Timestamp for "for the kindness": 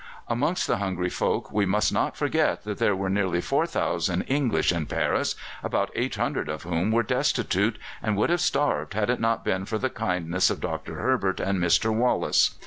9.63-10.49